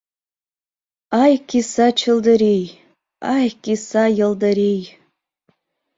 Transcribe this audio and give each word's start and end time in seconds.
Ай, 1.23 1.33
киса 1.49 1.87
чылдырий, 1.99 2.65
Ай, 3.37 3.47
киса 3.63 4.03
йылдырий! 4.19 4.81